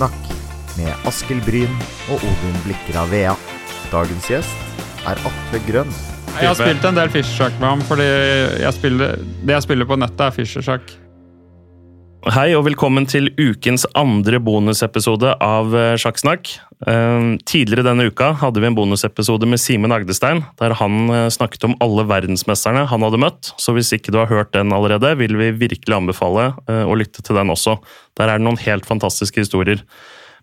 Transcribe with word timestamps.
Sjakksnakk 0.00 0.76
med 0.78 1.08
Askild 1.08 1.42
Bryn 1.44 1.72
og 2.08 2.22
Odin 2.24 2.56
Blikker 2.64 2.96
av 2.96 3.10
Vea. 3.12 3.34
Dagens 3.92 4.28
gjest 4.30 4.80
er 5.04 5.18
Atle 5.28 5.60
Grønn. 5.66 5.90
Jeg 6.38 6.48
har 6.48 6.56
spilt 6.56 6.86
en 6.88 6.96
del 6.96 7.10
Fischer-sjakk 7.12 7.58
med 7.60 7.68
ham, 7.68 7.82
fordi 7.84 8.06
jeg 8.62 8.72
spiller, 8.78 9.20
det 9.44 9.56
jeg 9.58 9.66
spiller 9.66 9.88
på 9.90 9.98
nettet, 10.00 10.22
er 10.24 10.36
Fischer-sjakk. 10.38 10.94
Hei 12.28 12.50
og 12.52 12.66
velkommen 12.66 13.06
til 13.08 13.30
ukens 13.40 13.86
andre 13.96 14.36
bonusepisode 14.44 15.30
av 15.40 15.72
eh, 15.72 15.94
Sjakksnakk. 15.96 16.50
Eh, 16.84 17.28
Tidligere 17.48 17.86
denne 17.86 18.10
uka 18.12 18.34
hadde 18.42 18.60
vi 18.60 18.68
en 18.68 18.76
bonusepisode 18.76 19.48
med 19.48 19.56
Simen 19.62 19.94
Agdestein, 19.96 20.42
der 20.60 20.74
han 20.76 21.08
eh, 21.08 21.30
snakket 21.32 21.64
om 21.64 21.78
alle 21.80 22.04
verdensmesterne 22.10 22.82
han 22.90 23.06
hadde 23.06 23.22
møtt. 23.24 23.54
Så 23.56 23.72
hvis 23.72 23.94
ikke 23.96 24.12
du 24.12 24.20
har 24.20 24.28
hørt 24.28 24.52
den 24.52 24.68
allerede, 24.76 25.14
vil 25.16 25.32
vi 25.40 25.48
virkelig 25.62 25.96
anbefale 25.96 26.50
eh, 26.68 26.84
å 26.84 26.98
lytte 27.00 27.24
til 27.24 27.40
den 27.40 27.54
også. 27.56 27.78
Der 28.20 28.28
er 28.28 28.36
det 28.36 28.44
noen 28.44 28.60
helt 28.66 28.84
fantastiske 28.84 29.40
historier. 29.40 29.80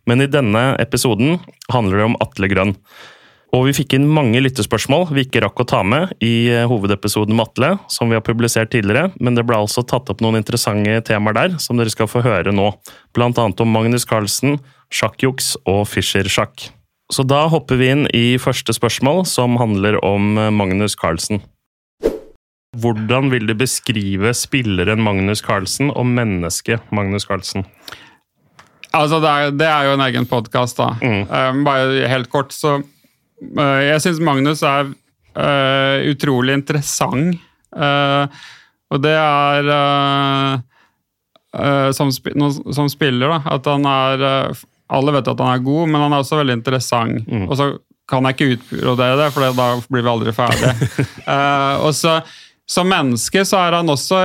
Men 0.10 0.26
i 0.26 0.32
denne 0.34 0.72
episoden 0.82 1.38
handler 1.70 2.02
det 2.02 2.10
om 2.10 2.18
Atle 2.26 2.50
Grønn. 2.56 2.74
Og 3.56 3.64
vi 3.70 3.76
fikk 3.78 3.96
inn 3.96 4.10
mange 4.12 4.42
lyttespørsmål 4.44 5.06
vi 5.16 5.24
ikke 5.24 5.40
rakk 5.46 5.62
å 5.64 5.68
ta 5.70 5.80
med 5.88 6.12
i 6.24 6.50
eh, 6.52 6.66
hovedepisoden 6.68 7.36
med 7.38 7.48
Atle, 7.48 7.70
som 7.92 8.12
vi 8.12 8.18
har 8.18 8.26
publisert 8.26 8.74
tidligere, 8.74 9.14
men 9.24 9.38
det 9.38 9.46
ble 9.48 9.60
altså 9.62 9.86
tatt 9.88 10.10
opp 10.12 10.24
noen 10.24 10.40
interessante 10.42 10.98
temaer 11.08 11.38
der, 11.38 11.56
som 11.64 11.80
dere 11.80 11.94
skal 11.94 12.10
få 12.12 12.26
høre 12.26 12.52
nå. 12.52 12.74
Blant 13.16 13.40
annet 13.40 13.64
om 13.64 13.72
Magnus 13.72 14.04
Carlsen, 14.08 14.60
sjakkjuks 14.92 15.54
og 15.64 15.86
Fischer-sjakk. 15.88 16.68
Så 17.14 17.24
da 17.24 17.46
hopper 17.48 17.80
vi 17.80 17.88
inn 17.94 18.04
i 18.12 18.26
første 18.42 18.76
spørsmål, 18.76 19.24
som 19.30 19.56
handler 19.62 20.02
om 20.04 20.36
eh, 20.36 20.52
Magnus 20.52 20.98
Carlsen. 21.00 21.40
Hvordan 22.78 23.32
vil 23.32 23.48
du 23.48 23.56
beskrive 23.58 24.34
spilleren 24.36 25.00
Magnus 25.02 25.40
Carlsen 25.42 25.88
og 25.96 26.04
mennesket 26.12 26.92
Magnus 26.92 27.26
Carlsen? 27.26 27.64
Altså, 28.92 29.22
det 29.24 29.32
er, 29.32 29.56
det 29.56 29.68
er 29.72 29.88
jo 29.88 29.96
en 29.96 30.04
egen 30.04 30.28
podkast, 30.28 30.78
da. 30.80 30.92
Mm. 31.00 31.24
Um, 31.32 31.64
bare 31.68 32.12
helt 32.12 32.30
kort, 32.34 32.52
så 32.56 32.82
Jeg 33.38 34.02
syns 34.02 34.22
Magnus 34.24 34.64
er 34.66 34.90
uh, 34.90 35.98
utrolig 36.10 36.56
interessant. 36.58 37.38
Uh, 37.76 38.26
og 38.90 39.04
det 39.04 39.14
er 39.14 39.68
uh, 39.70 40.64
eh, 41.58 41.92
som, 41.92 42.12
sp 42.14 42.34
no, 42.36 42.50
som 42.74 42.90
spiller, 42.92 43.30
da, 43.32 43.42
at 43.56 43.70
han 43.70 43.86
er 43.90 44.26
eh, 44.32 44.66
Alle 44.88 45.12
vet 45.18 45.28
at 45.28 45.42
han 45.44 45.52
er 45.52 45.64
god, 45.66 45.90
men 45.92 46.00
han 46.00 46.14
er 46.16 46.24
også 46.24 46.38
veldig 46.40 46.62
interessant. 46.62 47.26
Mm. 47.28 47.48
Og 47.50 47.58
så 47.60 47.66
kan 48.08 48.24
jeg 48.24 48.38
ikke 48.38 48.54
utbrodere 48.56 49.18
det, 49.20 49.32
for 49.36 49.44
da 49.44 49.66
blir 49.92 50.06
vi 50.06 50.14
aldri 50.14 50.36
ferdig. 50.36 50.76
Eh, 51.28 51.76
og 51.84 51.92
så 51.92 52.22
som 52.68 52.88
menneske 52.88 53.42
så 53.48 53.60
er 53.66 53.76
han 53.76 53.92
også 53.92 54.18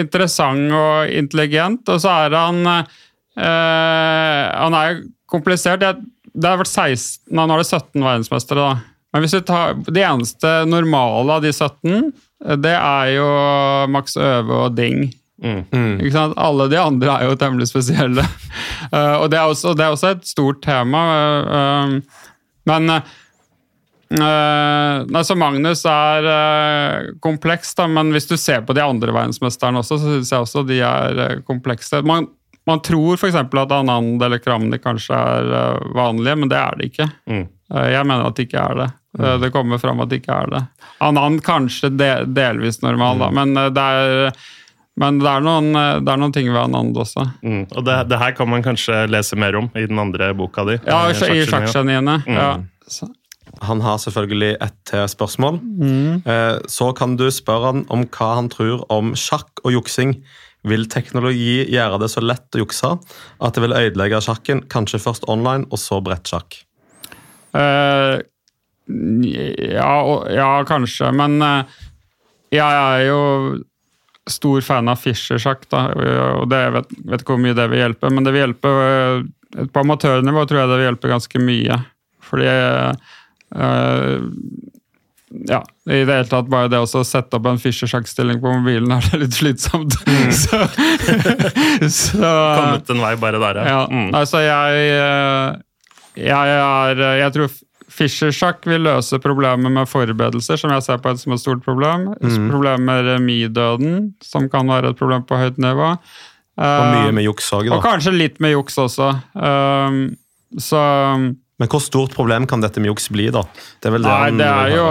interessant 0.00 0.74
og 0.74 1.10
intelligent, 1.14 1.86
og 1.86 2.00
så 2.02 2.16
er 2.24 2.34
han 2.34 2.58
eh, 2.66 4.42
Han 4.58 4.74
er 4.74 4.98
komplisert. 5.30 5.84
Det, 5.84 5.94
det 6.38 6.46
har 6.50 6.60
vært 6.60 6.70
16, 6.70 7.34
nei, 7.34 7.44
nå 7.44 7.56
er 7.56 7.62
det 7.64 7.68
17 7.68 8.04
verdensmestere, 8.04 8.64
da. 8.64 8.98
Men 9.14 9.24
hvis 9.24 9.34
du 9.34 9.40
tar 9.48 9.78
det 9.88 10.02
eneste 10.04 10.50
normale 10.68 11.38
av 11.38 11.44
de 11.44 11.50
17, 11.50 12.12
det 12.62 12.74
er 12.76 13.14
jo 13.16 13.28
Max 13.90 14.18
Øve 14.20 14.66
og 14.66 14.76
Ding. 14.76 15.08
Mm. 15.42 16.00
Ikke 16.02 16.14
sant? 16.14 16.36
Alle 16.38 16.66
de 16.70 16.78
andre 16.80 17.14
er 17.14 17.30
jo 17.30 17.38
temmelig 17.38 17.70
spesielle. 17.70 18.24
Uh, 18.92 19.16
og 19.22 19.30
det 19.32 19.38
er, 19.38 19.46
også, 19.46 19.74
det 19.78 19.86
er 19.86 19.94
også 19.94 20.12
et 20.16 20.28
stort 20.28 20.60
tema. 20.64 21.00
Uh, 21.48 21.86
men 22.68 22.92
uh, 22.92 23.02
altså 25.08 25.38
Magnus 25.38 25.86
er 25.88 27.12
kompleks, 27.24 27.74
da, 27.78 27.88
men 27.90 28.12
hvis 28.14 28.28
du 28.28 28.36
ser 28.38 28.60
på 28.66 28.76
de 28.76 28.84
andre 28.84 29.14
verdensmesterne 29.14 29.80
også, 29.82 29.98
så 29.98 30.16
syns 30.18 30.34
jeg 30.34 30.46
også 30.46 30.66
de 30.68 30.82
er 30.84 31.40
komplekse. 31.48 32.02
Man, 32.06 32.28
man 32.68 32.82
tror 32.84 33.16
f.eks. 33.16 33.38
at 33.40 33.72
Anand 33.72 34.22
eller 34.22 34.42
Kramnik 34.44 34.84
kanskje 34.84 35.16
er 35.16 35.48
uh, 35.52 35.88
vanlige, 35.96 36.36
men 36.36 36.52
det 36.52 36.60
er 36.60 36.78
det 36.78 36.90
ikke. 36.92 37.08
Mm. 37.30 37.46
jeg 37.92 38.06
mener 38.08 38.28
at 38.28 38.36
det 38.36 38.46
ikke 38.48 38.60
er 38.62 38.78
det. 38.82 38.90
det 39.42 39.50
kommer 39.52 39.80
fram 39.80 40.00
at 40.04 40.08
det 40.12 40.20
ikke 40.22 40.36
er 40.36 40.52
det. 40.52 40.62
Anand 41.04 41.42
kanskje 41.44 41.90
de, 41.96 42.12
delvis 42.36 42.80
normal, 42.84 43.18
da, 43.24 43.28
men 43.34 43.52
det 43.74 43.84
er 43.84 44.32
men 44.98 45.20
det 45.22 45.30
er, 45.30 45.44
noen, 45.46 45.68
det 46.02 46.10
er 46.10 46.18
noen 46.18 46.32
ting 46.34 46.48
ved 46.50 46.58
Anand 46.58 46.96
også. 46.98 47.22
Mm. 47.46 47.60
Og 47.70 47.84
det, 47.86 48.00
det 48.10 48.18
her 48.18 48.32
kan 48.34 48.50
man 48.50 48.64
kanskje 48.66 49.04
lese 49.10 49.38
mer 49.38 49.54
om 49.60 49.68
i 49.78 49.84
den 49.86 50.00
andre 50.02 50.32
boka 50.34 50.64
di? 50.66 50.74
Ja, 50.88 51.04
eh, 51.12 51.36
i. 51.36 51.44
Sjakkgeniene. 51.46 52.18
Ja. 52.26 52.50
Så- 52.90 53.12
Han 53.62 53.80
har 53.80 53.96
selvfølgelig 53.98 54.56
et 54.60 54.74
til 54.86 55.06
spørsmål. 55.08 55.56
Mm. 55.62 56.22
Så 56.68 56.92
kan 56.94 57.16
du 57.16 57.30
spørre 57.30 57.72
han 57.72 57.86
om 57.88 58.04
hva 58.04 58.34
han 58.36 58.48
tror 58.52 58.84
om 58.92 59.14
sjakk 59.16 59.62
og 59.64 59.72
juksing. 59.72 60.18
Vil 60.66 60.88
teknologi 60.90 61.62
gjøre 61.70 62.00
det 62.02 62.08
så 62.10 62.22
lett 62.24 62.56
å 62.56 62.64
jukse 62.64 62.90
at 62.96 63.54
det 63.54 63.62
vil 63.62 63.76
ødelegge 63.76 64.22
sjakken, 64.24 64.64
kanskje 64.72 65.00
først 65.02 65.28
online 65.30 65.68
og 65.70 65.78
så 65.80 66.00
brettsjakk? 66.04 66.58
Uh, 67.54 68.18
ja, 68.88 69.92
ja, 70.34 70.50
kanskje, 70.68 71.12
men 71.14 71.38
uh, 71.44 71.78
jeg 72.50 72.64
er 72.82 73.04
jo 73.06 73.20
stor 74.28 74.60
fan 74.64 74.90
av 74.90 75.00
Fischer-sjakk, 75.00 75.68
og 75.72 76.48
det, 76.50 76.58
jeg 76.60 76.74
vet, 76.74 76.90
vet 77.12 77.22
ikke 77.22 77.36
hvor 77.36 77.44
mye 77.46 77.56
det 77.56 77.68
vil 77.72 77.84
hjelpe, 77.84 78.10
men 78.12 78.26
det 78.26 78.34
vil 78.34 78.44
hjelpe 78.44 78.72
uh, 78.74 79.68
På 79.72 79.80
amatørnivå 79.80 80.44
tror 80.44 80.60
jeg 80.60 80.68
det 80.68 80.76
vil 80.76 80.88
hjelpe 80.90 81.08
ganske 81.08 81.40
mye. 81.40 81.78
Fordi 82.28 82.48
eh, 82.48 84.20
ja, 85.48 85.60
i 85.90 85.98
det 86.08 86.14
hele 86.14 86.28
tatt 86.30 86.48
bare 86.48 86.70
det 86.72 86.78
å 86.80 86.86
sette 87.04 87.36
opp 87.36 87.46
en 87.50 87.58
Fischer-sjakkstilling 87.60 88.38
på 88.40 88.52
mobilen 88.58 88.92
er 88.96 89.04
det 89.12 89.18
litt 89.24 89.36
slitsomt. 89.36 89.92
så, 90.42 90.60
så 91.92 92.32
Kommet 92.56 92.92
en 92.94 93.02
vei 93.04 93.14
bare 93.20 93.40
der, 93.42 93.62
ja, 93.68 93.80
Mm. 93.88 94.10
altså 94.16 94.40
jeg, 94.44 94.84
eh, 94.98 95.56
jeg 96.28 96.54
er 96.58 97.02
Jeg 97.20 97.32
tror 97.36 97.50
Fischer-sjakk 97.98 98.66
vil 98.68 98.84
løse 98.84 99.18
problemet 99.18 99.72
med 99.74 99.88
forberedelser, 99.90 100.58
som 100.60 100.70
jeg 100.70 100.84
ser 100.86 100.98
på 101.02 101.10
et, 101.10 101.18
som 101.18 101.32
et 101.34 101.40
stort 101.42 101.64
problem. 101.64 102.10
Problemet 102.20 102.84
med 102.86 103.06
remidøden, 103.08 104.12
som 104.22 104.46
kan 104.52 104.68
være 104.70 104.92
et 104.92 104.98
problem 105.00 105.24
på 105.26 105.38
høyt 105.40 105.58
nivå. 105.58 105.94
Og 105.96 106.64
Eh, 106.64 106.90
mye 106.90 107.12
med 107.14 107.22
juks 107.22 107.52
òg, 107.54 107.68
og 107.70 107.84
kanskje 107.84 108.10
litt 108.16 108.40
med 108.42 108.50
juks 108.56 108.74
også. 108.82 109.12
Um, 109.38 109.98
så 110.58 110.80
Men 111.58 111.70
hvor 111.72 111.82
stort 111.82 112.14
problem 112.14 112.46
kan 112.46 112.62
dette 112.62 112.80
med 112.80 112.92
juks 112.92 113.08
bli, 113.10 113.28
da? 113.34 113.42
Det 113.82 113.90
er 113.90 113.96
vel 113.96 114.06
det 114.06 114.12
Nei, 114.12 114.30
han 114.30 114.40
det 114.40 114.48
er 114.48 114.72
jo 114.76 114.86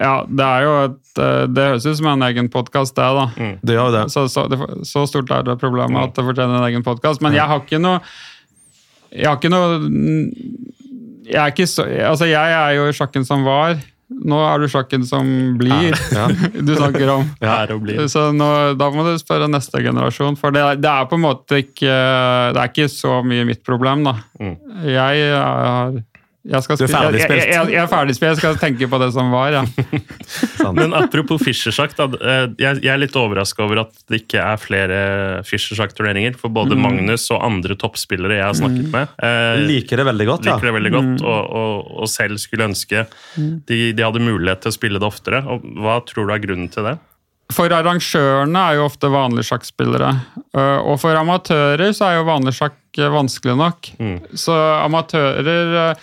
Ja, 0.00 0.14
det 0.24 0.46
er 0.46 0.64
jo 0.64 0.72
et 0.86 1.20
eh, 1.20 1.44
Det 1.52 1.66
høres 1.68 1.86
ut 1.86 2.00
som 2.00 2.10
en 2.14 2.26
egen 2.30 2.48
podkast, 2.52 2.96
det, 2.96 3.08
da. 3.18 3.26
Mm. 3.36 3.54
Det 3.60 3.76
gjør 3.76 3.94
det. 3.98 4.04
Så, 4.14 4.24
så, 4.32 4.46
det, 4.48 4.60
så 4.88 5.04
stort 5.10 5.32
er 5.36 5.44
det 5.50 5.58
problemet 5.60 6.08
at 6.08 6.16
det 6.16 6.24
fortjener 6.24 6.56
en 6.62 6.68
egen 6.70 6.86
podkast. 6.86 7.24
Men 7.24 7.36
jeg 7.36 7.44
har 7.52 7.64
ikke 7.64 7.82
noe 7.82 8.00
Jeg 9.12 9.28
har 9.28 9.36
ikke 9.40 9.52
noe 9.52 9.80
Jeg 11.28 11.40
er 11.44 11.52
ikke 11.52 11.68
så 11.68 11.84
Altså, 11.84 12.30
jeg 12.30 12.56
er 12.62 12.76
jo 12.78 12.88
i 12.88 12.96
sjakken 12.96 13.28
som 13.28 13.44
var. 13.44 13.76
Nå 14.10 14.38
er 14.42 14.58
du 14.58 14.66
sjakken 14.70 15.04
som 15.06 15.26
blir, 15.60 15.94
Ja. 16.10 16.26
du 16.66 16.72
snakker 16.74 17.12
om. 17.14 17.28
ja. 17.44 17.60
Så 18.10 18.26
nå, 18.34 18.48
da 18.78 18.90
må 18.90 19.04
du 19.06 19.14
spørre 19.20 19.46
neste 19.50 19.82
generasjon, 19.84 20.38
for 20.40 20.54
det, 20.54 20.64
det 20.82 20.90
er 20.90 21.06
på 21.10 21.18
en 21.18 21.24
måte 21.24 21.60
ikke 21.62 21.94
Det 22.50 22.58
er 22.60 22.72
ikke 22.72 22.90
så 22.90 23.20
mye 23.26 23.46
mitt 23.48 23.62
problem, 23.66 24.04
da. 24.08 24.16
Mm. 24.42 24.56
Jeg 24.90 25.30
har 25.36 26.00
jeg, 26.50 26.62
skal 26.66 26.76
Du 26.80 26.84
er 26.84 26.88
spille- 26.90 27.18
jeg, 27.20 27.30
jeg, 27.30 27.48
jeg, 27.54 27.70
jeg 27.74 27.80
er 27.84 27.90
ferdigspilt, 27.90 28.30
jeg 28.30 28.38
skal 28.42 28.56
tenke 28.58 28.88
på 28.90 28.98
det 29.02 29.08
som 29.14 29.30
var, 29.30 29.52
ja. 29.54 29.62
Men 30.76 30.94
apropos 30.98 31.40
Fischer-sjakk, 31.42 31.94
eh, 31.98 32.46
jeg, 32.58 32.80
jeg 32.82 32.90
er 32.94 33.00
litt 33.00 33.16
overraska 33.18 33.62
over 33.64 33.82
at 33.84 33.92
det 34.10 34.22
ikke 34.24 34.42
er 34.42 34.58
flere 34.60 34.98
Fischer-sjakk-turneringer. 35.46 36.36
For 36.40 36.48
både 36.52 36.74
Mm. 36.76 36.82
Magnus 36.86 37.26
og 37.34 37.42
andre 37.44 37.74
toppspillere 37.78 38.36
jeg 38.38 38.46
har 38.46 38.56
snakket 38.58 38.90
med, 38.92 39.08
eh, 39.22 39.60
Liker 39.66 40.00
det 40.02 40.06
veldig 40.10 40.26
godt, 40.28 40.46
ja. 40.48 40.54
liker 40.56 40.70
det 40.70 40.74
veldig 40.78 40.92
Mm. 40.94 40.98
godt, 41.00 41.22
og, 41.26 41.52
og, 41.60 41.92
og 42.02 42.08
selv 42.08 42.38
skulle 42.42 42.66
ønske 42.70 43.06
de, 43.36 43.92
de 43.92 44.02
hadde 44.02 44.20
mulighet 44.22 44.60
til 44.64 44.70
å 44.72 44.76
spille 44.76 44.98
det 45.02 45.06
oftere. 45.06 45.42
Og 45.46 45.62
hva 45.82 46.00
tror 46.08 46.26
du 46.28 46.34
er 46.34 46.42
grunnen 46.42 46.70
til 46.72 46.84
det? 46.88 46.96
For 47.50 47.66
arrangørene 47.74 48.60
er 48.70 48.76
jo 48.78 48.84
ofte 48.86 49.08
vanlige 49.10 49.48
sjakkspillere. 49.48 50.10
øh, 50.54 50.78
Og 50.86 51.00
for 51.02 51.16
amatører 51.18 51.90
så 51.96 52.06
er 52.12 52.20
jo 52.20 52.28
vanlig 52.28 52.52
sjakk 52.54 52.76
øh, 53.02 53.10
vanskelig 53.10 53.56
nok. 53.58 53.88
Mm. 53.98 54.18
Så 54.38 54.54
amatører 54.84 55.96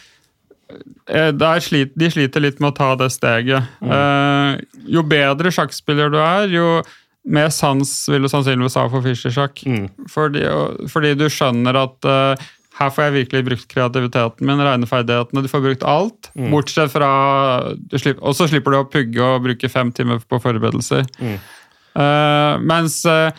eh, 1.09 1.31
der 1.33 1.63
slit, 1.63 1.95
De 1.97 2.09
sliter 2.11 2.43
litt 2.43 2.61
med 2.63 2.73
å 2.73 2.77
ta 2.77 2.93
det 2.99 3.11
steget. 3.15 3.67
Eh, 3.81 4.63
Jo 4.87 5.03
bedre 5.03 5.51
sjakkspiller 5.51 6.13
du 6.13 6.17
er, 6.21 6.47
jo 6.51 6.81
mer 7.27 7.49
sans 7.51 7.89
vil 8.07 8.23
du 8.23 8.29
sannsynligvis 8.31 8.77
ha 8.79 8.85
for 8.91 9.03
Fischer-sjakk. 9.03 9.65
Mm. 9.67 9.87
Fordi, 10.11 10.45
fordi 10.91 11.11
du 11.19 11.25
skjønner 11.31 11.75
at 11.75 12.07
uh, 12.07 12.45
her 12.77 12.93
får 12.93 13.07
jeg 13.07 13.15
virkelig 13.17 13.43
brukt 13.49 13.67
kreativiteten 13.71 14.47
min, 14.47 14.61
regneferdighetene. 14.63 15.43
Du 15.43 15.51
får 15.51 15.63
brukt 15.65 15.85
alt, 15.87 16.29
bortsett 16.53 16.93
fra 16.93 17.09
slipper, 17.89 18.21
Og 18.21 18.37
så 18.37 18.47
slipper 18.49 18.73
du 18.73 18.79
å 18.79 18.87
pugge 18.87 19.23
og 19.23 19.43
bruke 19.47 19.71
fem 19.71 19.91
timer 19.91 20.21
på 20.23 20.39
forberedelser. 20.43 21.07
Mm. 21.17 21.37
Eh, 21.97 22.53
mens 22.69 23.01
uh, 23.09 23.33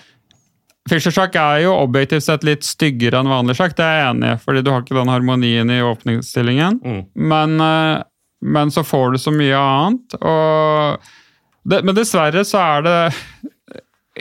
Fischer-sjakk 0.89 1.37
er 1.41 1.63
jo 1.65 1.75
objektivt 1.77 2.27
sett 2.27 2.47
litt 2.47 2.67
styggere 2.67 3.21
enn 3.21 3.31
vanlig 3.31 3.59
sjakk, 3.59 3.77
det 3.79 3.85
er 3.85 3.99
jeg 4.01 4.11
enig 4.13 4.31
i, 4.33 4.39
fordi 4.43 4.63
du 4.65 4.71
har 4.73 4.85
ikke 4.85 4.97
den 4.99 5.13
harmonien 5.13 5.73
i 5.73 5.81
åpningsstillingen. 5.85 6.81
Mm. 6.85 7.03
Men, 7.33 7.57
eh, 7.65 8.03
men 8.57 8.73
så 8.75 8.85
får 8.87 9.15
du 9.15 9.23
så 9.23 9.35
mye 9.35 9.59
annet. 9.59 10.19
Det, 11.69 11.83
men 11.85 11.97
dessverre 11.97 12.45
så 12.47 12.61
er 12.63 12.85
det 12.87 12.99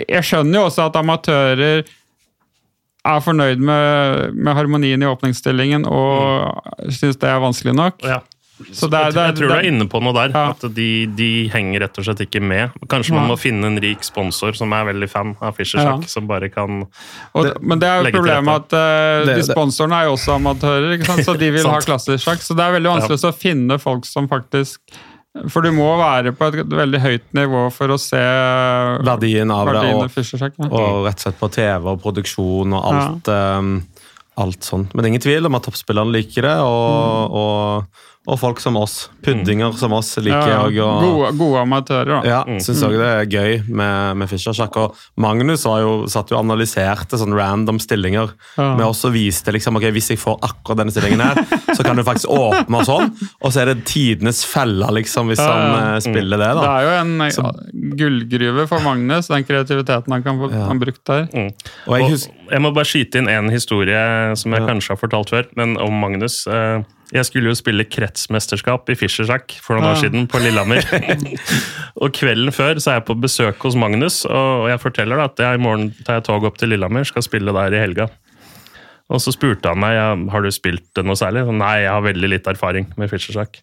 Jeg 0.07 0.25
skjønner 0.25 0.59
jo 0.59 0.65
også 0.67 0.87
at 0.89 0.97
amatører 0.99 1.87
er 3.07 3.21
fornøyd 3.23 3.61
med, 3.63 4.33
med 4.35 4.57
harmonien 4.57 5.03
i 5.03 5.07
åpningsstillingen 5.09 5.87
og 5.89 6.49
mm. 6.83 6.91
syns 6.97 7.19
det 7.21 7.29
er 7.31 7.41
vanskelig 7.41 7.73
nok. 7.77 8.03
Ja. 8.05 8.19
Så 8.57 8.87
det 8.89 8.97
er, 8.97 9.11
det 9.13 9.21
er, 9.21 9.27
jeg 9.29 9.35
tror 9.37 9.51
du 9.51 9.55
er 9.57 9.67
inne 9.69 9.85
på 9.89 9.99
noe 10.01 10.13
der. 10.17 10.31
Ja. 10.33 10.53
At 10.55 10.63
de, 10.73 10.89
de, 11.17 11.29
henger 11.53 11.83
rett 11.85 11.99
og 12.01 12.07
slett 12.07 12.23
ikke 12.25 12.41
med. 12.41 12.73
Kanskje 12.89 13.13
man 13.13 13.29
må 13.29 13.37
finne 13.39 13.69
en 13.69 13.77
rik 13.81 14.05
sponsor 14.05 14.57
som 14.57 14.73
er 14.73 14.87
veldig 14.89 15.09
fan 15.11 15.35
av 15.37 15.57
Fischer-sjakk, 15.57 16.07
ja. 16.07 16.11
som 16.11 16.29
bare 16.29 16.49
kan 16.53 16.81
og, 16.87 17.41
det, 17.45 17.53
Men 17.61 17.83
det 17.83 17.91
er 17.91 18.01
jo 18.01 18.15
problemet 18.17 18.65
at 18.65 18.77
uh, 18.77 19.33
de 19.35 19.43
sponsorene 19.45 20.01
er 20.01 20.09
jo 20.09 20.15
også 20.15 20.37
amatører, 20.39 21.05
så 21.21 21.37
de 21.37 21.51
vil 21.53 21.69
ha 21.73 21.83
klassisk 21.85 22.25
sjakk. 22.25 22.41
Så 22.45 22.57
det 22.57 22.65
er 22.65 22.79
veldig 22.79 22.95
vanskelig 22.95 23.21
ja. 23.21 23.29
å 23.29 23.37
finne 23.37 23.77
folk 23.81 24.09
som 24.09 24.29
faktisk 24.31 24.81
for 25.53 25.61
du 25.61 25.69
må 25.75 25.87
være 25.99 26.33
på 26.33 26.49
et 26.49 26.71
veldig 26.71 26.99
høyt 27.03 27.27
nivå 27.37 27.67
for 27.73 27.93
å 27.93 27.99
se 28.01 28.21
verdien 29.05 29.51
av 29.53 29.69
det, 29.69 29.77
og, 29.77 29.85
ja. 29.85 29.95
og, 30.71 31.05
rett 31.05 31.19
og 31.19 31.25
slett 31.27 31.37
på 31.37 31.49
TV 31.53 31.91
og 31.91 32.01
produksjon 32.01 32.73
og 32.73 32.87
alt, 32.89 33.29
ja. 33.29 33.59
um, 33.61 33.75
alt 34.41 34.65
sånt. 34.65 34.93
Men 34.93 35.03
det 35.03 35.07
er 35.07 35.13
ingen 35.13 35.25
tvil 35.27 35.49
om 35.49 35.57
at 35.57 35.67
toppspillerne 35.67 36.15
liker 36.15 36.47
det, 36.47 36.55
og, 36.65 36.89
mm. 36.97 37.37
og 37.41 38.05
og 38.27 38.35
folk 38.41 38.59
som 38.59 38.75
oss. 38.75 39.07
Puddinger 39.23 39.71
som 39.79 39.93
oss 39.95 40.09
liker 40.19 40.49
jeg 40.51 40.75
ja, 40.75 40.83
og, 40.83 41.03
gode, 41.03 41.29
gode, 41.39 41.61
amatører. 41.63 42.09
Da. 42.11 42.17
Ja, 42.27 42.39
mm. 42.43 42.59
syns 42.63 42.81
òg 42.83 42.97
det 42.99 43.07
er 43.07 43.29
gøy 43.31 43.53
med, 43.71 44.17
med 44.19 44.27
Fischer-sjakk. 44.27 44.75
Og 44.81 45.21
Magnus 45.23 45.63
jo, 45.63 45.93
satt 46.11 46.33
jo 46.33 46.35
og 46.35 46.43
analyserte 46.43 47.19
sånn 47.19 47.35
random 47.37 47.79
stillinger. 47.79 48.33
Ja. 48.57 48.73
Med 48.75 48.83
oss 48.89 49.05
og 49.07 49.15
viste 49.15 49.53
liksom, 49.55 49.79
ok, 49.79 49.87
hvis 49.95 50.11
jeg 50.11 50.19
får 50.19 50.41
akkurat 50.43 50.81
denne 50.81 50.91
stillingen 50.91 51.23
her, 51.23 51.39
så 51.77 51.85
kan 51.87 51.95
du 51.95 52.03
faktisk 52.07 52.33
åpne 52.35 52.81
og 52.81 52.89
sånn. 52.89 53.13
Og 53.39 53.55
så 53.55 53.63
er 53.63 53.71
det 53.71 53.85
tidenes 53.87 54.43
felle 54.47 54.91
liksom, 54.99 55.31
hvis 55.31 55.39
ja, 55.39 55.47
han 55.47 55.95
uh, 55.95 56.01
spiller 56.03 56.43
det. 56.43 56.51
da. 56.59 56.65
Det 56.65 56.73
er 56.73 56.89
jo 56.89 56.93
en 56.97 57.31
så, 57.37 57.53
gullgruve 58.03 58.67
for 58.67 58.83
Magnus, 58.83 59.31
den 59.31 59.47
kreativiteten 59.47 60.17
han 60.17 60.27
kan 60.27 60.43
få 60.43 60.51
ja. 60.51 60.67
brukt 60.83 61.03
der. 61.07 61.29
Mm. 61.31 61.49
Og 61.87 61.95
jeg, 61.95 62.11
og, 62.11 62.51
jeg, 62.51 62.65
må 62.67 62.75
bare 62.75 62.91
skyte 62.91 63.23
inn 63.23 63.31
en 63.31 63.55
historie 63.55 64.03
som 64.35 64.51
jeg 64.51 64.67
kanskje 64.67 64.97
har 64.97 65.03
fortalt 65.05 65.31
før, 65.31 65.51
men 65.55 65.79
om 65.79 65.95
Magnus. 66.03 66.43
Uh, 66.43 66.83
jeg 67.15 67.23
skulle 67.27 67.51
jo 67.51 67.55
spille 67.55 67.85
kretsmesterskap 67.87 68.89
i 68.91 68.95
Fischer-sjakk 68.99 69.55
for 69.63 69.77
noen 69.77 69.93
år 69.93 69.99
siden 70.01 70.25
på 70.27 70.41
Lillehammer. 70.43 70.83
og 72.03 72.15
kvelden 72.15 72.51
før 72.55 72.81
så 72.83 72.91
er 72.91 72.99
jeg 72.99 73.07
på 73.07 73.15
besøk 73.23 73.63
hos 73.63 73.77
Magnus, 73.79 74.25
og 74.27 74.67
jeg 74.71 74.81
forteller 74.83 75.21
da 75.21 75.29
at 75.29 75.43
jeg 75.45 75.59
i 75.59 75.63
morgen 75.63 75.93
tar 76.03 76.19
jeg 76.19 76.27
tog 76.27 76.47
opp 76.49 76.59
til 76.59 76.73
Lillehammer, 76.73 77.07
skal 77.07 77.23
spille 77.23 77.55
der 77.55 77.77
i 77.77 77.83
helga. 77.85 78.09
Og 79.07 79.23
så 79.23 79.31
spurte 79.31 79.71
han 79.71 79.79
meg 79.79 80.27
har 80.33 80.43
du 80.43 80.51
spilt 80.51 80.99
noe 80.99 81.15
særlig. 81.15 81.45
Nei, 81.55 81.85
jeg 81.85 81.93
har 81.93 82.03
veldig 82.03 82.31
litt 82.33 82.49
erfaring 82.51 82.89
med 82.99 83.11
Fischer-sjakk. 83.13 83.61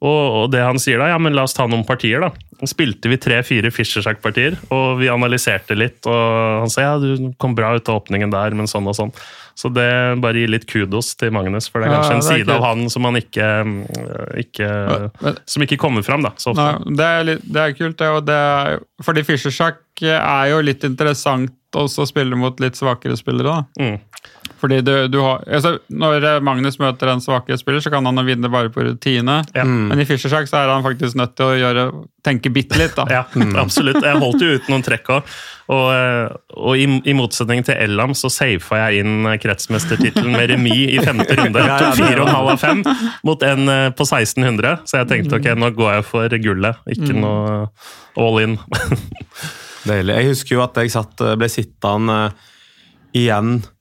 Og, 0.00 0.46
det 0.48 0.62
han 0.64 0.78
sier 0.80 1.00
da, 1.00 1.10
ja, 1.12 1.18
men 1.20 1.34
la 1.36 1.44
oss 1.44 1.52
ta 1.52 1.66
noen 1.68 1.84
partier, 1.84 2.22
da. 2.24 2.30
Så 2.60 2.70
spilte 2.72 3.10
vi 3.12 3.18
tre-fire 3.20 3.68
Fischer-sjakk-partier, 3.72 4.56
og 4.72 5.00
vi 5.00 5.10
analyserte 5.12 5.76
litt. 5.76 6.00
Og 6.08 6.62
han 6.62 6.72
sa 6.72 6.86
ja, 6.86 6.94
du 7.00 7.30
kom 7.40 7.52
bra 7.56 7.74
ut 7.76 7.88
av 7.88 8.00
åpningen 8.00 8.32
der, 8.32 8.56
men 8.56 8.68
sånn 8.70 8.88
og 8.88 8.96
sånn. 8.96 9.12
Så 9.60 9.68
det 9.76 9.90
bare 10.22 10.40
gir 10.40 10.52
litt 10.54 10.64
kudos 10.70 11.12
til 11.20 11.34
Magnus, 11.36 11.68
for 11.68 11.84
det 11.84 11.90
er 11.90 11.98
kanskje 11.98 12.14
ja, 12.14 12.16
er 12.16 12.22
en 12.22 12.28
side 12.30 12.54
av 12.54 12.64
han 12.64 12.86
som 12.92 13.04
han 13.04 13.18
ikke, 13.20 13.48
ikke 14.40 14.68
Som 15.44 15.66
ikke 15.66 15.80
kommer 15.80 16.04
fram 16.06 16.24
da, 16.24 16.32
så 16.40 16.54
ofte. 16.54 16.64
Nei, 16.64 16.96
det, 16.96 17.08
er 17.08 17.28
litt, 17.28 17.44
det 17.44 17.66
er 17.66 17.76
kult, 17.76 17.98
det. 18.00 18.12
Og 18.16 18.24
det 18.28 18.38
er, 18.40 18.80
fordi 19.04 19.26
Fischer-sjakk 19.28 20.06
er 20.08 20.52
jo 20.54 20.62
litt 20.64 20.86
interessant 20.88 21.76
også 21.76 22.06
å 22.06 22.08
spille 22.08 22.38
mot 22.40 22.56
litt 22.62 22.78
svakere 22.78 23.18
spillere. 23.20 23.60
da. 23.60 23.84
Mm. 23.84 24.38
Fordi 24.60 24.80
du, 24.84 25.08
du 25.08 25.18
har, 25.24 25.40
altså, 25.48 25.78
Når 25.88 26.26
Magnus 26.44 26.76
møter 26.80 27.08
en 27.08 27.22
svakere 27.24 27.56
spiller, 27.58 27.80
så 27.80 27.92
kan 27.92 28.04
han 28.06 28.20
vinne 28.26 28.50
bare 28.52 28.68
på 28.72 28.84
rutine. 28.84 29.40
Ja. 29.56 29.64
Mm. 29.64 29.86
Men 29.88 30.02
i 30.02 30.04
Fischer-sjakk 30.08 30.50
så 30.50 30.60
er 30.60 30.72
han 30.72 30.84
faktisk 30.84 31.16
nødt 31.16 31.32
til 31.38 31.48
å 31.48 31.54
gjøre, 31.56 31.86
tenke 32.26 32.52
bitte 32.52 32.76
litt. 32.80 32.92
da. 32.98 33.06
Ja, 33.20 33.22
mm. 33.32 33.56
absolutt. 33.60 34.02
Jeg 34.04 34.20
holdt 34.20 34.44
jo 34.44 34.52
ut 34.58 34.68
noen 34.72 34.84
trekk 34.84 35.08
òg. 35.16 35.32
Og, 35.70 35.86
eh, 35.94 36.34
og 36.58 36.82
i, 36.82 36.84
i, 37.06 37.14
motsetning 37.14 37.62
til 37.64 37.78
Ellam 37.78 38.12
så 38.18 38.28
safa 38.32 38.82
jeg 38.82 39.04
inn 39.04 39.28
kretsmestertittelen 39.40 40.34
med 40.34 40.50
remis 40.50 40.96
i 40.96 41.00
femte 41.04 41.36
runde. 41.38 41.64
ja, 41.64 41.78
fire 41.94 42.18
og 42.18 42.26
en 42.26 42.34
halv 42.34 42.52
av 42.56 42.60
fem 42.60 42.84
mot 43.26 43.46
en 43.46 43.70
eh, 43.70 43.88
på 43.94 44.04
1600, 44.04 44.84
så 44.90 45.00
jeg 45.00 45.10
tenkte 45.14 45.38
ok, 45.38 45.50
nå 45.56 45.72
går 45.78 45.92
jeg 45.96 46.08
for 46.10 46.38
gullet. 46.42 46.84
Ikke 46.90 47.14
mm. 47.14 47.24
noe 47.24 47.58
all 48.20 48.40
in. 48.42 48.58
Deilig. 49.88 50.16
Jeg 50.18 50.32
husker 50.34 50.58
jo 50.58 50.64
at 50.66 50.80
jeg 50.82 50.92
satt, 50.92 51.28
ble 51.40 51.48
sittende 51.48 52.22
igjen 53.16 53.60
Eh, 53.60 53.78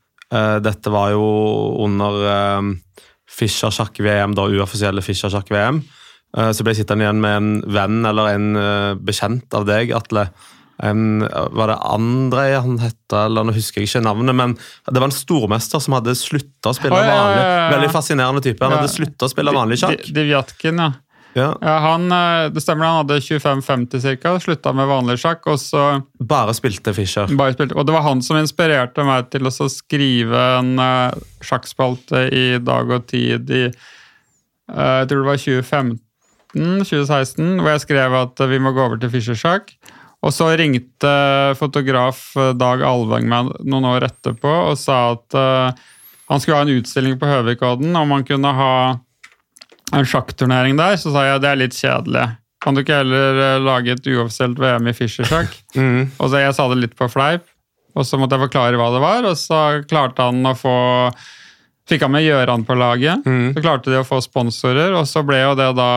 dette 0.62 0.92
var 0.94 1.14
jo 1.16 1.26
under 1.86 2.20
eh, 2.34 2.70
Fischer 3.30 3.74
sjakk-VM, 3.74 4.36
da 4.38 4.48
uoffisielle 4.50 5.04
Fischer 5.06 5.32
sjakk-VM. 5.34 5.82
Eh, 6.38 6.52
så 6.54 6.66
ble 6.66 6.76
jeg 6.76 6.84
sittende 6.84 7.08
igjen 7.08 7.22
med 7.24 7.40
en 7.40 7.52
venn 7.80 8.00
eller 8.06 8.32
en 8.36 8.48
bekjent 9.06 9.58
av 9.58 9.68
deg, 9.70 9.94
Atle. 9.98 10.30
En, 10.80 11.26
var 11.28 11.74
det 11.74 11.76
Andrej 11.92 12.54
han 12.56 12.78
het, 12.80 13.02
eller 13.12 13.44
nå 13.44 13.52
husker 13.52 13.82
jeg 13.82 13.90
ikke 13.90 14.04
navnet, 14.06 14.38
men 14.38 14.54
det 14.88 15.02
var 15.02 15.10
en 15.10 15.16
stormester 15.16 15.82
som 15.84 15.98
hadde 15.98 16.16
slutta 16.16 16.72
å 16.72 16.78
spille 16.78 16.96
vanlig. 16.96 17.42
Veldig 17.74 17.90
fascinerende 17.92 18.44
type. 18.46 18.64
Han 18.64 18.78
hadde 18.78 18.94
slutta 18.94 19.28
å 19.28 19.32
spille 19.34 19.52
vanlig 19.56 19.82
sjakk. 19.82 20.08
Divjatkin, 20.16 20.80
ja. 20.80 20.94
Ja. 21.34 21.58
han, 21.62 22.12
eh, 22.12 22.50
det 22.54 22.62
stemmer, 22.62 22.86
han 22.86 22.96
hadde 22.96 23.20
25-50 23.20 24.18
ca. 24.22 24.40
Slutta 24.40 24.74
med 24.74 24.88
vanlig 24.88 25.20
sjakk. 25.20 25.48
og 25.48 25.60
så... 25.62 26.02
Bare 26.20 26.54
spilte 26.58 26.94
Fischer. 26.94 27.28
Bare 27.38 27.54
spilte, 27.54 27.76
og 27.78 27.86
det 27.86 27.94
var 27.96 28.02
han 28.08 28.22
som 28.26 28.38
inspirerte 28.40 29.04
meg 29.08 29.30
til 29.34 29.48
å 29.48 29.52
skrive 29.70 30.40
en 30.60 30.80
uh, 30.82 31.12
sjakkspalte 31.46 32.28
i 32.34 32.60
Dag 32.64 32.92
og 32.92 33.08
Tid 33.12 33.50
i 33.52 33.66
uh, 33.70 34.98
Jeg 35.02 35.08
tror 35.10 35.22
det 35.22 35.30
var 35.30 35.44
2015-2016, 36.58 37.62
hvor 37.62 37.72
jeg 37.76 37.86
skrev 37.86 38.10
at 38.24 38.36
vi 38.50 38.60
må 38.62 38.70
gå 38.74 38.82
over 38.90 38.98
til 39.02 39.14
Fischer-sjakk. 39.14 39.66
Og 40.20 40.32
så 40.36 40.50
ringte 40.60 41.14
fotograf 41.56 42.34
Dag 42.60 42.82
Alveng 42.84 43.30
meg 43.32 43.54
noen 43.64 43.86
år 43.88 44.04
etterpå 44.10 44.52
og 44.66 44.76
sa 44.82 45.14
at 45.14 45.38
uh, 45.38 45.72
han 46.30 46.42
skulle 46.42 46.58
ha 46.60 46.66
en 46.66 46.78
utstilling 46.82 47.16
på 47.22 47.30
Høvikodden, 47.30 47.96
om 47.96 48.12
han 48.14 48.26
kunne 48.28 48.52
ha 48.54 48.74
en 49.96 50.06
sjakkturnering 50.08 50.78
der, 50.80 50.98
så 51.02 51.14
sa 51.14 51.26
jeg 51.28 51.44
det 51.44 51.50
er 51.52 51.62
litt 51.64 51.78
kjedelig. 51.78 52.26
Kan 52.60 52.76
du 52.76 52.84
ikke 52.84 53.00
heller 53.00 53.40
eh, 53.40 53.62
lage 53.64 53.96
et 53.96 54.10
uoffisielt 54.12 54.60
VM 54.60 54.92
i 54.92 54.96
Fischer-sjakk? 54.98 55.56
Mm. 55.80 56.10
Og 56.18 56.32
så 56.32 56.42
Jeg 56.42 56.56
sa 56.58 56.66
det 56.72 56.80
litt 56.82 56.96
på 56.98 57.08
fleip, 57.12 57.44
og 57.96 58.06
så 58.08 58.18
måtte 58.18 58.36
jeg 58.36 58.48
forklare 58.48 58.80
hva 58.80 58.90
det 58.94 59.02
var, 59.04 59.28
og 59.30 59.36
så 59.38 59.84
klarte 59.90 60.26
han 60.30 60.42
å 60.50 60.56
få 60.58 60.76
Fikk 61.90 62.04
han 62.06 62.12
med 62.14 62.22
Gjøran 62.22 62.64
på 62.68 62.76
laget. 62.78 63.26
Mm. 63.26 63.56
Så 63.56 63.62
klarte 63.66 63.90
de 63.90 63.98
å 63.98 64.06
få 64.06 64.20
sponsorer, 64.22 64.94
og 64.94 65.08
så 65.10 65.24
ble 65.26 65.40
jo 65.42 65.56
det 65.58 65.72
da 65.78 65.90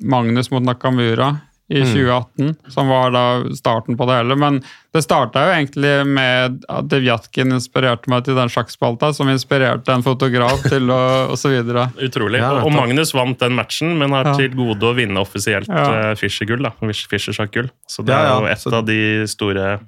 Magnus 0.00 0.48
mot 0.48 0.64
Nakamura 0.64 1.34
i 1.70 1.80
2018, 1.84 2.44
mm. 2.44 2.54
som 2.68 2.88
var 2.88 3.12
da 3.14 3.24
starten 3.54 3.96
på 3.96 4.06
det 4.08 4.16
hele. 4.18 4.34
Men 4.36 4.58
det 4.92 5.04
starta 5.04 5.44
jo 5.46 5.52
egentlig 5.54 5.92
med 6.06 6.64
at 6.66 6.88
Devjatkin 6.90 7.54
inspirerte 7.54 8.10
meg 8.10 8.24
til 8.26 8.34
den 8.34 8.50
sjakkspalta, 8.50 9.12
som 9.14 9.30
inspirerte 9.30 9.94
en 9.94 10.02
fotograf 10.02 10.64
til 10.66 10.90
å 10.90 11.00
osv. 11.36 11.54
Utrolig. 12.08 12.42
Ja, 12.42 12.56
og 12.64 12.74
Magnus 12.74 13.14
vant 13.14 13.38
den 13.38 13.54
matchen, 13.54 13.94
men 14.00 14.16
har 14.16 14.32
ja. 14.32 14.34
til 14.40 14.58
gode 14.58 14.90
å 14.90 14.96
vinne 14.98 15.22
offisielt 15.22 15.70
ja. 15.70 16.10
Eh, 16.10 16.12
Fischer-gull. 16.18 16.66
Fischer-sjakkgull. 16.82 17.70
Så 17.86 18.02
det 18.06 18.18
er 18.18 18.32
jo 18.34 18.50
et 18.50 18.78
av 18.80 18.84
de 18.90 19.00
store 19.30 19.78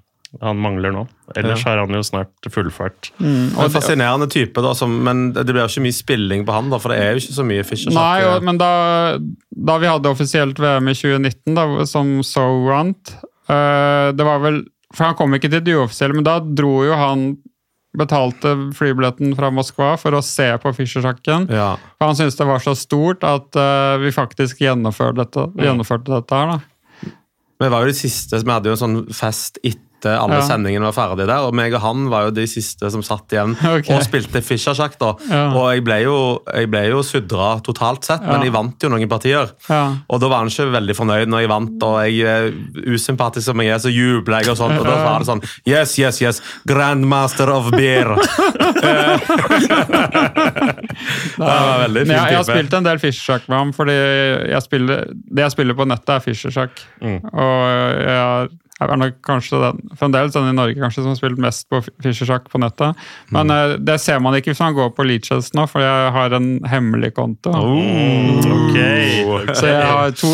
han 0.41 0.61
mangler 0.62 0.95
nå. 0.95 1.03
Ellers 1.37 1.61
ja. 1.65 1.71
har 1.71 1.83
han 1.83 1.93
jo 1.93 2.01
snart 2.07 2.49
fullført. 2.51 3.11
Mm, 3.19 3.53
og 3.53 3.67
en 3.67 3.75
fascinerende 3.75 4.29
type, 4.33 4.65
da, 4.65 4.73
som, 4.77 4.95
men 5.05 5.31
det 5.37 5.45
blir 5.51 5.61
jo 5.61 5.69
ikke 5.69 5.85
mye 5.85 5.97
spilling 5.97 6.47
på 6.49 6.57
han, 6.57 6.71
da, 6.73 6.81
for 6.81 6.95
det 6.95 7.03
er 7.03 7.12
jo 7.12 7.23
ikke 7.23 7.37
så 7.37 7.47
mye 7.47 7.67
Fischer. 7.69 7.95
Nei, 7.97 8.25
og, 8.29 8.47
men 8.47 8.61
da, 8.61 8.73
da, 9.53 9.77
vi 9.83 9.91
hadde 9.91 10.12
offisielt 10.12 10.62
VM 10.62 10.89
i 10.89 10.97
2019, 10.97 11.59
da, 11.59 11.67
som 11.89 12.15
So 12.27 12.47
Runt 12.65 13.15
uh, 13.51 14.09
Det 14.17 14.27
var 14.27 14.41
vel 14.45 14.62
For 14.95 15.09
han 15.09 15.17
kom 15.19 15.37
ikke 15.37 15.51
til 15.53 15.65
det 15.67 15.77
uoffisielle, 15.77 16.17
men 16.17 16.27
da 16.27 16.39
dro 16.41 16.81
jo 16.87 16.97
han 16.97 17.33
betalte 17.99 18.55
flybilletten 18.73 19.35
fra 19.37 19.51
Moskva 19.53 19.95
for 20.01 20.17
å 20.17 20.23
se 20.25 20.47
på 20.62 20.71
Fischer-sjakken. 20.73 21.51
Ja. 21.53 21.75
For 22.01 22.09
han 22.09 22.17
syntes 22.17 22.39
det 22.39 22.47
var 22.49 22.62
så 22.65 22.73
stort 22.79 23.25
at 23.29 23.53
uh, 23.61 24.01
vi 24.01 24.15
faktisk 24.17 24.65
gjennomførte 24.65 25.27
dette, 25.27 25.45
gjennomførte 25.61 26.09
dette 26.15 26.41
her. 26.41 26.55
da. 26.55 27.12
Vi 27.62 27.71
var 27.71 27.85
jo 27.85 27.93
de 27.93 27.99
siste, 28.01 28.41
vi 28.41 28.51
hadde 28.51 28.73
jo 28.73 28.79
en 28.79 28.81
sånn 28.81 29.01
fest 29.12 29.61
etter 29.61 29.92
etter 30.02 30.18
alle 30.18 30.40
ja. 30.40 30.47
sendingene 30.47 30.88
var 30.88 30.94
ferdige 30.97 31.28
der. 31.30 31.44
Og 31.47 31.54
meg 31.54 31.75
og 31.76 31.82
han 31.85 32.09
var 32.11 32.25
jo 32.26 32.32
de 32.35 32.47
siste 32.50 32.90
som 32.90 33.02
satt 33.06 33.32
igjen 33.35 33.54
okay. 33.75 33.94
og 33.94 34.02
spilte 34.04 34.42
Fischer-sjakk. 34.42 34.99
da. 34.99 35.12
Ja. 35.30 35.44
Og 35.54 35.75
jeg 35.76 35.85
ble 35.87 35.99
jo, 36.02 36.16
jeg 36.50 36.71
ble 36.73 36.82
jo 36.90 37.02
sudra 37.06 37.61
totalt 37.64 38.04
sett, 38.09 38.25
men 38.26 38.42
jeg 38.42 38.52
vant 38.54 38.82
jo 38.82 38.88
noen 38.92 39.09
partier. 39.11 39.47
Og 39.71 40.21
da 40.23 40.26
var 40.30 40.38
han 40.42 40.50
ikke 40.50 40.71
veldig 40.73 40.97
fornøyd 40.99 41.28
når 41.30 41.40
jeg 41.44 41.50
vant, 41.52 41.87
og 41.87 41.94
jeg 42.09 42.16
er 42.26 42.42
usympatisk 42.92 43.44
som 43.50 43.59
jeg 43.62 43.68
er, 43.75 43.80
så 43.82 43.90
jubler 43.92 44.38
jeg 44.42 44.49
og 44.54 44.59
sånt. 44.61 44.78
Og 44.80 44.85
da 44.88 44.94
var 45.02 45.18
det 45.23 45.28
sånn 45.30 45.44
Yes, 45.68 45.90
yes, 46.00 46.16
yes! 46.23 46.37
Grandmaster 46.68 47.49
of 47.52 47.64
beer! 47.75 48.09
det 51.32 51.38
var 51.38 51.78
veldig 51.85 52.02
fin 52.02 52.11
type. 52.11 52.16
Jeg, 52.16 52.37
har 52.37 52.44
spilt 52.49 52.73
en 52.78 52.87
del 52.88 52.99
Fischer-sjakk 53.02 53.42
med 53.49 53.56
ham, 53.59 53.71
fordi 53.76 53.94
jeg 53.94 54.62
spiller, 54.64 54.99
det 55.12 55.42
jeg 55.47 55.52
spiller 55.54 55.75
på 55.78 55.85
nettet, 55.88 56.12
er 56.16 56.21
Fischer-sjakk. 56.25 56.75
Mm. 57.02 57.21
Og 57.30 57.59
jeg 58.02 58.18
er 58.81 58.97
nok 58.99 59.19
kanskje 59.23 59.59
den, 59.62 59.76
fremdeles 60.00 60.33
den 60.35 60.49
i 60.50 60.55
Norge 60.57 60.75
kanskje 60.81 61.02
som 61.05 61.12
har 61.12 61.19
spilt 61.21 61.38
mest 61.38 61.69
på 61.71 61.79
Fischer-sjakk 62.02 62.49
på 62.50 62.59
nettet. 62.59 62.97
Men 63.31 63.50
eh, 63.55 63.76
det 63.79 63.99
ser 64.02 64.19
man 64.25 64.35
ikke 64.35 64.50
hvis 64.55 64.62
man 64.64 64.75
går 64.75 64.91
på 64.97 65.05
Leachess 65.07 65.52
nå, 65.55 65.67
for 65.71 65.85
jeg 65.85 66.11
har 66.17 66.35
en 66.38 66.49
hemmelig 66.67 67.12
konto. 67.14 67.52
Ok. 67.52 68.79
Så, 69.59 69.67
jeg 69.69 69.87
har 69.87 70.11
to, 70.17 70.29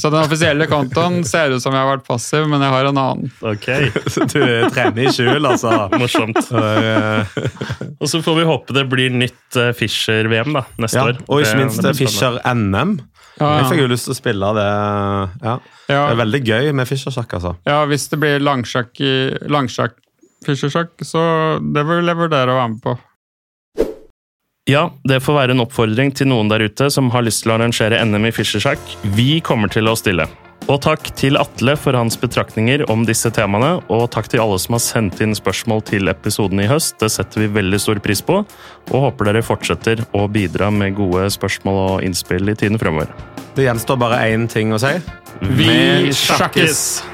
så 0.00 0.10
den 0.10 0.18
offisielle 0.22 0.66
kontoen 0.70 1.20
ser 1.26 1.52
ut 1.54 1.62
som 1.62 1.74
jeg 1.74 1.82
har 1.84 1.90
vært 1.96 2.04
passiv, 2.06 2.46
men 2.50 2.62
jeg 2.64 2.72
har 2.72 2.88
en 2.88 3.00
annen. 3.00 3.30
Ok, 3.44 3.66
Du 4.32 4.40
trener 4.74 5.04
i 5.04 5.12
skjul, 5.14 5.44
altså. 5.50 5.74
Morsomt. 5.98 6.40
Eh, 6.64 7.26
Og 8.00 8.08
så 8.10 8.20
får 8.24 8.36
vi 8.38 8.44
håpe 8.48 8.74
det 8.76 8.84
blir 8.90 9.12
nytt 9.14 9.56
eh, 9.60 9.70
Fischer-VM 9.76 10.54
da, 10.56 10.64
neste 10.80 10.98
Ja, 10.98 11.04
år. 11.12 11.20
og 11.28 11.42
ikke 11.44 11.58
minst 11.60 11.82
det 11.84 11.94
NM. 13.34 13.42
Ja, 13.44 13.50
Jeg 13.58 13.70
fikk 13.72 13.80
jo 13.82 13.88
lyst 13.90 14.06
til 14.08 14.14
å 14.14 14.18
spille 14.18 14.52
det. 14.58 14.66
Ja. 15.42 15.54
Ja. 15.88 16.02
Det 16.06 16.12
er 16.14 16.20
veldig 16.22 16.40
gøy 16.46 16.70
med 16.72 16.88
Fischer-sjakk, 16.88 17.34
altså. 17.40 17.56
ja, 17.66 17.80
hvis 17.90 18.06
det 18.12 18.18
blir 18.22 18.38
langsjakk 18.40 19.00
i 19.04 19.14
langsjakk 19.50 19.98
Fischer-sjakk, 20.46 20.94
så 21.04 21.20
det 21.74 21.82
vil 21.88 22.06
jeg 22.06 22.16
vurdere 22.20 22.52
å 22.52 22.58
være 22.60 22.70
med 22.74 22.80
på. 22.84 22.96
Ja, 24.68 24.86
det 25.04 25.18
får 25.20 25.36
være 25.36 25.52
en 25.52 25.60
oppfordring 25.60 26.14
til 26.16 26.30
noen 26.30 26.48
der 26.48 26.62
ute 26.64 26.86
som 26.92 27.10
har 27.12 27.24
lyst 27.26 27.42
til 27.44 27.52
å 27.52 27.58
arrangere 27.58 27.98
NM 28.04 28.30
i 28.30 28.32
Fischer-sjakk. 28.32 28.80
Vi 29.16 29.40
kommer 29.44 29.68
til 29.72 29.88
å 29.90 29.96
stille. 29.98 30.24
Og 30.64 30.78
takk 30.80 31.10
til 31.18 31.36
Atle 31.36 31.74
for 31.76 31.96
hans 31.96 32.16
betraktninger 32.16 32.86
om 32.92 33.02
disse 33.04 33.28
temaene, 33.36 33.82
og 33.92 34.06
takk 34.14 34.30
til 34.32 34.40
alle 34.40 34.56
som 34.62 34.78
har 34.78 34.82
sendt 34.84 35.20
inn 35.20 35.36
spørsmål 35.36 35.84
til 35.90 36.08
episoden 36.08 36.62
i 36.64 36.68
høst. 36.70 36.96
Det 37.02 37.10
setter 37.12 37.44
vi 37.44 37.50
veldig 37.58 37.80
stor 37.82 38.00
pris 38.04 38.24
på, 38.24 38.40
og 38.88 39.08
håper 39.08 39.28
dere 39.28 39.44
fortsetter 39.44 40.06
å 40.16 40.24
bidra 40.32 40.70
med 40.72 40.96
gode 40.96 41.28
spørsmål 41.36 41.80
og 41.84 42.06
innspill 42.08 42.48
i 42.48 42.56
tiden 42.56 42.80
fremover. 42.80 43.12
Det 43.54 43.68
gjenstår 43.68 44.00
bare 44.00 44.24
én 44.32 44.48
ting 44.50 44.72
å 44.72 44.80
si. 44.80 44.96
Vi 45.44 46.14
sjakkes! 46.16 47.13